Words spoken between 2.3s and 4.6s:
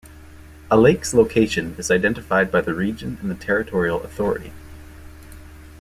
by the region and the territorial authority.